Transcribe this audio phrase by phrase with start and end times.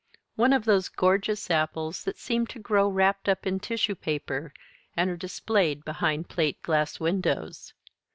[0.35, 4.51] One of those gorgeous apples that seem to grow wrapped up in tissue paper,
[4.97, 7.75] and are displayed behind plate glass windows.